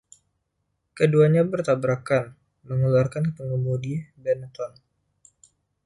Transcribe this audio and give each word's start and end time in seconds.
Keduanya 0.97 1.43
bertabrakan, 1.51 2.25
mengeluarkan 2.67 3.25
pengemudi 3.37 3.93
Benetton. 4.21 4.71